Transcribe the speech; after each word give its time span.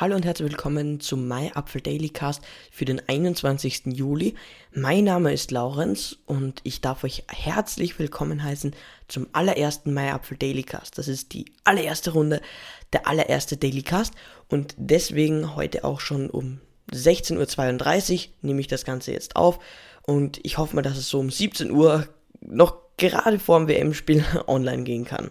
Hallo 0.00 0.16
und 0.16 0.24
herzlich 0.24 0.48
willkommen 0.48 0.98
zum 1.00 1.28
My 1.28 1.50
Apfel 1.52 1.82
Daily 1.82 2.08
Cast 2.08 2.40
für 2.70 2.86
den 2.86 3.06
21. 3.06 3.82
Juli. 3.84 4.34
Mein 4.72 5.04
Name 5.04 5.30
ist 5.30 5.50
Laurenz 5.50 6.16
und 6.24 6.62
ich 6.62 6.80
darf 6.80 7.04
euch 7.04 7.24
herzlich 7.28 7.98
willkommen 7.98 8.42
heißen 8.42 8.74
zum 9.08 9.26
allerersten 9.32 9.92
My 9.92 10.08
Apfel 10.08 10.38
Daily 10.38 10.62
Cast. 10.62 10.96
Das 10.96 11.06
ist 11.06 11.34
die 11.34 11.52
allererste 11.64 12.12
Runde, 12.12 12.40
der 12.94 13.06
allererste 13.06 13.58
Daily 13.58 13.82
Cast 13.82 14.14
und 14.48 14.74
deswegen 14.78 15.54
heute 15.54 15.84
auch 15.84 16.00
schon 16.00 16.30
um 16.30 16.62
16.32 16.94 18.14
Uhr 18.14 18.32
nehme 18.40 18.60
ich 18.62 18.68
das 18.68 18.86
Ganze 18.86 19.12
jetzt 19.12 19.36
auf 19.36 19.58
und 20.00 20.40
ich 20.44 20.56
hoffe 20.56 20.76
mal, 20.76 20.82
dass 20.82 20.96
es 20.96 21.10
so 21.10 21.20
um 21.20 21.30
17 21.30 21.70
Uhr 21.70 22.08
noch 22.40 22.78
gerade 22.96 23.38
vor 23.38 23.58
dem 23.58 23.68
WM-Spiel 23.68 24.24
online 24.46 24.84
gehen 24.84 25.04
kann. 25.04 25.30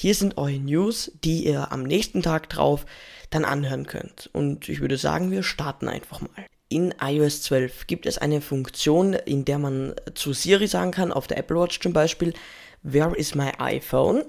Hier 0.00 0.14
sind 0.14 0.38
eure 0.38 0.58
News, 0.58 1.12
die 1.24 1.44
ihr 1.44 1.72
am 1.72 1.82
nächsten 1.82 2.22
Tag 2.22 2.48
drauf 2.48 2.86
dann 3.28 3.44
anhören 3.44 3.84
könnt. 3.84 4.30
Und 4.32 4.66
ich 4.70 4.80
würde 4.80 4.96
sagen, 4.96 5.30
wir 5.30 5.42
starten 5.42 5.88
einfach 5.88 6.22
mal. 6.22 6.46
In 6.70 6.94
iOS 7.02 7.42
12 7.42 7.86
gibt 7.86 8.06
es 8.06 8.16
eine 8.16 8.40
Funktion, 8.40 9.12
in 9.12 9.44
der 9.44 9.58
man 9.58 9.94
zu 10.14 10.32
Siri 10.32 10.68
sagen 10.68 10.90
kann, 10.90 11.12
auf 11.12 11.26
der 11.26 11.36
Apple 11.36 11.60
Watch 11.60 11.80
zum 11.80 11.92
Beispiel, 11.92 12.32
Where 12.82 13.14
is 13.14 13.34
my 13.34 13.50
iPhone? 13.58 14.22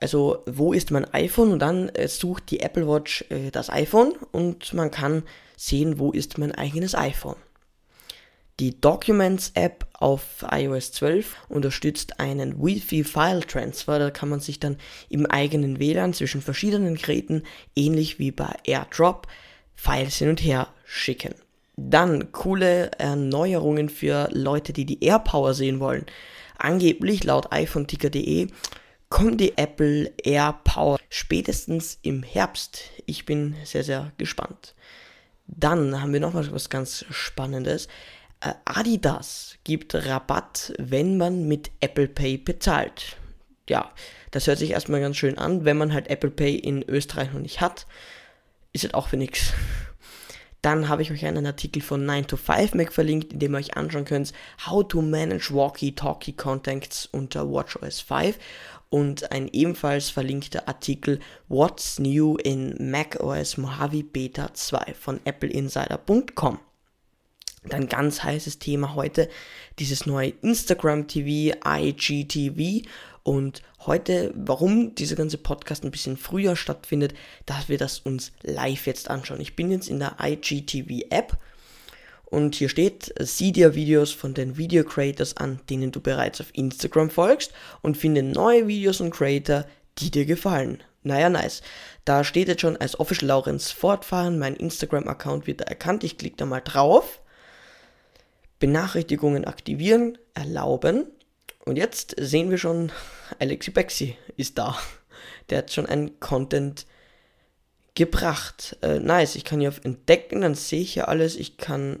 Also, 0.00 0.44
wo 0.46 0.72
ist 0.72 0.92
mein 0.92 1.12
iPhone? 1.12 1.50
Und 1.50 1.58
dann 1.58 1.88
äh, 1.88 2.06
sucht 2.06 2.52
die 2.52 2.60
Apple 2.60 2.86
Watch 2.86 3.24
äh, 3.30 3.50
das 3.50 3.70
iPhone 3.70 4.12
und 4.30 4.72
man 4.72 4.92
kann 4.92 5.24
sehen, 5.56 5.98
wo 5.98 6.12
ist 6.12 6.38
mein 6.38 6.52
eigenes 6.52 6.94
iPhone. 6.94 7.34
Die 8.60 8.80
Documents 8.80 9.52
App 9.54 9.86
auf 9.92 10.44
iOS 10.50 10.90
12 10.90 11.36
unterstützt 11.48 12.18
einen 12.18 12.60
Wi-Fi 12.60 13.04
File 13.04 13.42
Transfer. 13.42 14.00
Da 14.00 14.10
kann 14.10 14.28
man 14.28 14.40
sich 14.40 14.58
dann 14.58 14.78
im 15.08 15.26
eigenen 15.26 15.78
WLAN 15.78 16.12
zwischen 16.12 16.42
verschiedenen 16.42 16.96
Geräten, 16.96 17.44
ähnlich 17.76 18.18
wie 18.18 18.32
bei 18.32 18.52
AirDrop, 18.64 19.28
Files 19.76 20.16
hin 20.16 20.30
und 20.30 20.42
her 20.42 20.68
schicken. 20.84 21.36
Dann 21.76 22.32
coole 22.32 22.90
Erneuerungen 22.98 23.88
für 23.88 24.28
Leute, 24.32 24.72
die 24.72 24.84
die 24.84 25.04
AirPower 25.04 25.54
sehen 25.54 25.78
wollen. 25.78 26.06
Angeblich 26.58 27.22
laut 27.22 27.52
iPhoneticker.de 27.52 28.48
kommt 29.08 29.40
die 29.40 29.56
Apple 29.56 30.12
AirPower 30.24 30.98
spätestens 31.08 32.00
im 32.02 32.24
Herbst. 32.24 32.90
Ich 33.06 33.24
bin 33.24 33.54
sehr, 33.62 33.84
sehr 33.84 34.10
gespannt. 34.18 34.74
Dann 35.46 36.02
haben 36.02 36.12
wir 36.12 36.20
noch 36.20 36.34
was 36.34 36.68
ganz 36.68 37.04
Spannendes. 37.10 37.86
Äh, 38.40 38.54
Adidas 38.64 39.56
gibt 39.64 39.94
Rabatt, 39.94 40.72
wenn 40.78 41.16
man 41.16 41.48
mit 41.48 41.70
Apple 41.80 42.08
Pay 42.08 42.38
bezahlt. 42.38 43.16
Ja, 43.68 43.92
das 44.30 44.46
hört 44.46 44.58
sich 44.58 44.70
erstmal 44.70 45.00
ganz 45.00 45.16
schön 45.16 45.38
an. 45.38 45.64
Wenn 45.64 45.76
man 45.76 45.92
halt 45.92 46.08
Apple 46.08 46.30
Pay 46.30 46.56
in 46.56 46.82
Österreich 46.88 47.32
noch 47.32 47.40
nicht 47.40 47.60
hat, 47.60 47.86
ist 48.72 48.84
es 48.84 48.94
auch 48.94 49.08
für 49.08 49.16
nichts. 49.16 49.52
Dann 50.62 50.88
habe 50.88 51.02
ich 51.02 51.12
euch 51.12 51.24
einen 51.24 51.46
Artikel 51.46 51.82
von 51.82 52.04
9 52.04 52.26
to 52.26 52.36
5 52.36 52.74
Mac 52.74 52.92
verlinkt, 52.92 53.32
in 53.32 53.38
dem 53.38 53.54
ihr 53.54 53.58
euch 53.58 53.76
anschauen 53.76 54.04
könnt, 54.04 54.32
How 54.66 54.86
to 54.86 55.02
Manage 55.02 55.54
Walkie-Talkie 55.54 56.32
Contacts 56.32 57.06
unter 57.06 57.48
WatchOS 57.48 58.00
5 58.00 58.38
und 58.90 59.30
ein 59.30 59.48
ebenfalls 59.48 60.10
verlinkter 60.10 60.66
Artikel 60.66 61.20
What's 61.48 61.98
New 61.98 62.36
in 62.36 62.90
macOS 62.90 63.56
Mojave 63.56 64.02
Beta 64.02 64.52
2 64.52 64.94
von 64.94 65.20
appleinsider.com. 65.24 66.58
Dann 67.64 67.88
ganz 67.88 68.22
heißes 68.22 68.58
Thema 68.58 68.94
heute, 68.94 69.28
dieses 69.78 70.06
neue 70.06 70.32
Instagram 70.42 71.08
TV, 71.08 71.56
IGTV. 71.66 72.86
Und 73.24 73.62
heute, 73.84 74.32
warum 74.34 74.94
dieser 74.94 75.16
ganze 75.16 75.38
Podcast 75.38 75.84
ein 75.84 75.90
bisschen 75.90 76.16
früher 76.16 76.56
stattfindet, 76.56 77.14
dass 77.46 77.68
wir 77.68 77.76
das 77.76 77.98
uns 77.98 78.32
live 78.42 78.86
jetzt 78.86 79.10
anschauen. 79.10 79.40
Ich 79.40 79.54
bin 79.54 79.70
jetzt 79.70 79.88
in 79.88 79.98
der 79.98 80.16
IGTV 80.22 81.06
App 81.10 81.36
und 82.24 82.54
hier 82.54 82.68
steht, 82.68 83.12
sieh 83.20 83.52
dir 83.52 83.74
Videos 83.74 84.12
von 84.12 84.34
den 84.34 84.56
Video 84.56 84.84
Creators 84.84 85.36
an, 85.36 85.60
denen 85.68 85.92
du 85.92 86.00
bereits 86.00 86.40
auf 86.40 86.48
Instagram 86.52 87.10
folgst 87.10 87.52
und 87.82 87.96
finde 87.96 88.22
neue 88.22 88.66
Videos 88.68 89.00
und 89.00 89.10
Creator, 89.10 89.64
die 89.98 90.10
dir 90.10 90.24
gefallen. 90.24 90.82
Naja, 91.02 91.28
nice. 91.30 91.62
Da 92.04 92.24
steht 92.24 92.48
jetzt 92.48 92.60
schon 92.60 92.76
als 92.76 92.98
Official 93.00 93.28
Laurenz 93.28 93.70
fortfahren, 93.70 94.38
mein 94.38 94.56
Instagram-Account 94.56 95.46
wird 95.46 95.62
erkannt. 95.62 96.04
Ich 96.04 96.18
klicke 96.18 96.36
da 96.36 96.46
mal 96.46 96.60
drauf 96.60 97.20
Benachrichtigungen 98.58 99.44
aktivieren, 99.44 100.18
erlauben. 100.34 101.06
Und 101.64 101.76
jetzt 101.76 102.14
sehen 102.18 102.50
wir 102.50 102.58
schon, 102.58 102.92
Alexi 103.38 103.70
Bexi 103.70 104.16
ist 104.36 104.58
da. 104.58 104.78
Der 105.50 105.58
hat 105.58 105.72
schon 105.72 105.86
ein 105.86 106.20
Content 106.20 106.86
gebracht. 107.94 108.76
Äh, 108.82 109.00
nice, 109.00 109.34
ich 109.34 109.44
kann 109.44 109.60
hier 109.60 109.68
auf 109.68 109.84
Entdecken, 109.84 110.42
dann 110.42 110.54
sehe 110.54 110.80
ich 110.80 110.94
hier 110.94 111.08
alles. 111.08 111.36
Ich 111.36 111.56
kann 111.56 112.00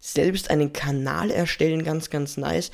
selbst 0.00 0.50
einen 0.50 0.72
Kanal 0.72 1.30
erstellen, 1.30 1.82
ganz, 1.82 2.10
ganz 2.10 2.36
nice. 2.36 2.70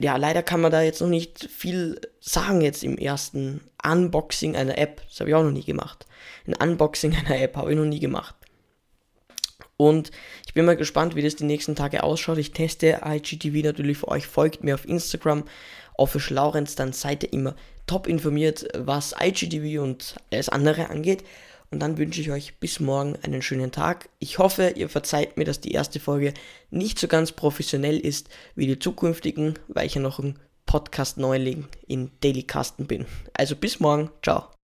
Ja, 0.00 0.16
leider 0.16 0.44
kann 0.44 0.60
man 0.60 0.70
da 0.70 0.82
jetzt 0.82 1.00
noch 1.00 1.08
nicht 1.08 1.50
viel 1.50 2.00
sagen 2.20 2.60
jetzt 2.60 2.84
im 2.84 2.96
ersten 2.96 3.60
Unboxing 3.84 4.54
einer 4.54 4.78
App. 4.78 5.02
Das 5.08 5.20
habe 5.20 5.30
ich 5.30 5.36
auch 5.36 5.42
noch 5.42 5.50
nie 5.50 5.64
gemacht. 5.64 6.06
Ein 6.46 6.54
Unboxing 6.54 7.14
einer 7.26 7.40
App 7.40 7.56
habe 7.56 7.72
ich 7.72 7.76
noch 7.76 7.84
nie 7.84 8.00
gemacht. 8.00 8.34
Und 9.78 10.10
ich 10.46 10.54
bin 10.54 10.66
mal 10.66 10.76
gespannt, 10.76 11.14
wie 11.14 11.22
das 11.22 11.36
die 11.36 11.44
nächsten 11.44 11.76
Tage 11.76 12.02
ausschaut. 12.02 12.36
Ich 12.38 12.50
teste 12.50 13.00
IGTV 13.04 13.64
natürlich 13.64 13.98
für 13.98 14.08
euch. 14.08 14.26
Folgt 14.26 14.64
mir 14.64 14.74
auf 14.74 14.86
Instagram, 14.86 15.44
Official 15.96 16.34
Laurenz, 16.34 16.74
dann 16.74 16.92
seid 16.92 17.22
ihr 17.22 17.32
immer 17.32 17.54
top 17.86 18.06
informiert, 18.06 18.66
was 18.76 19.14
IGTV 19.18 19.80
und 19.82 20.16
alles 20.32 20.48
andere 20.48 20.90
angeht. 20.90 21.24
Und 21.70 21.80
dann 21.80 21.98
wünsche 21.98 22.20
ich 22.20 22.30
euch 22.30 22.56
bis 22.58 22.80
morgen 22.80 23.16
einen 23.22 23.42
schönen 23.42 23.70
Tag. 23.72 24.08
Ich 24.18 24.38
hoffe, 24.38 24.72
ihr 24.74 24.88
verzeiht 24.88 25.36
mir, 25.36 25.44
dass 25.44 25.60
die 25.60 25.72
erste 25.72 26.00
Folge 26.00 26.34
nicht 26.70 26.98
so 26.98 27.08
ganz 27.08 27.32
professionell 27.32 27.98
ist 27.98 28.28
wie 28.54 28.66
die 28.66 28.78
zukünftigen, 28.78 29.54
weil 29.68 29.86
ich 29.86 29.94
ja 29.94 30.00
noch 30.00 30.18
ein 30.18 30.38
Podcast-Neuling 30.66 31.66
in 31.86 32.10
Daily 32.20 32.42
Casten 32.42 32.86
bin. 32.86 33.06
Also 33.34 33.54
bis 33.54 33.80
morgen. 33.80 34.10
Ciao. 34.22 34.57